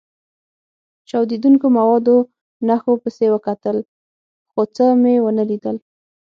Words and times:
چاودېدونکو 1.09 1.67
موادو 1.77 2.15
نښو 2.67 2.93
پسې 3.03 3.25
وکتل، 3.33 3.77
خو 4.51 4.61
څه 4.75 4.85
مې 5.01 5.15
و 5.21 5.27
نه 5.37 5.43
لیدل. 5.49 5.75